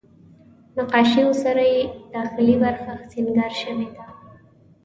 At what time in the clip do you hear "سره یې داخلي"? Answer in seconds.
1.43-2.55